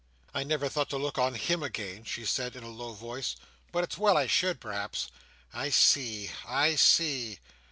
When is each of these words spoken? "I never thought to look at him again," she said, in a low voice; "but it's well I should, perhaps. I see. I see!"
"I 0.33 0.43
never 0.43 0.67
thought 0.67 0.89
to 0.89 0.97
look 0.97 1.19
at 1.19 1.35
him 1.35 1.61
again," 1.61 2.05
she 2.05 2.25
said, 2.25 2.55
in 2.55 2.63
a 2.63 2.69
low 2.71 2.93
voice; 2.93 3.35
"but 3.71 3.83
it's 3.83 3.99
well 3.99 4.17
I 4.17 4.25
should, 4.25 4.59
perhaps. 4.59 5.09
I 5.53 5.69
see. 5.69 6.31
I 6.47 6.73
see!" 6.73 7.37